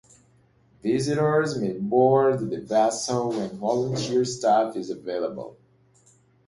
[0.81, 5.59] Visitors may board the vessel when volunteer staff is available.